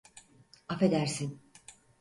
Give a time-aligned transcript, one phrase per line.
[0.73, 1.31] Afedersin.